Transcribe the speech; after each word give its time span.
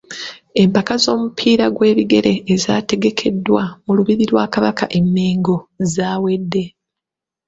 Empaka 0.61 0.93
z’omupiira 1.03 1.65
gw’ebigere 1.75 2.33
ezaategekeddwa 2.53 3.63
mu 3.85 3.91
Lubiri 3.97 4.25
lwa 4.31 4.45
Kabaka 4.53 4.85
e 4.99 5.01
Mengo 5.15 5.55
zaawedde. 5.93 6.63